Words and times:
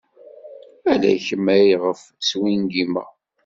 Ala 0.91 1.11
kemm 1.25 1.47
ayɣef 1.55 2.01
swingimeɣ. 2.29 3.09